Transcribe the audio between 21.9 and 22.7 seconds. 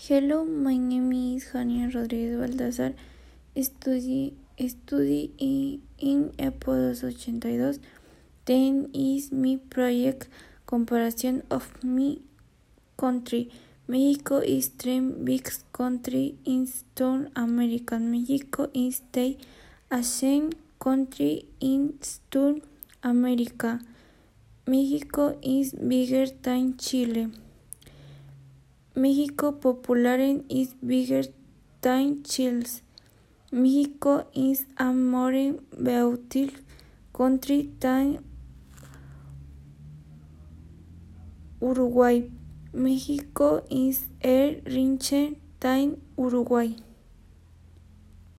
South